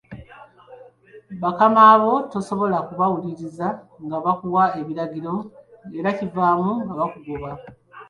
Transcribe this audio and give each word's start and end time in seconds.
Bakamaabo 1.43 2.11
tosobola 2.31 2.77
kubawuliririza 2.87 3.67
nga 4.05 4.17
bakuwa 4.25 4.63
ebiragiro 4.79 5.33
era 5.97 6.07
ekivaamu 6.13 6.71
nga 6.83 6.93
bakugoba. 6.99 7.51